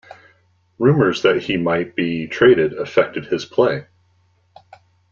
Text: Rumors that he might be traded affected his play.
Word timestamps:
Rumors 0.79 1.21
that 1.21 1.43
he 1.43 1.57
might 1.57 1.95
be 1.95 2.25
traded 2.25 2.73
affected 2.73 3.25
his 3.27 3.45
play. 3.45 3.85